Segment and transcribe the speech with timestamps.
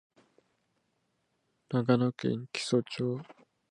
[1.69, 3.19] 長野県木曽町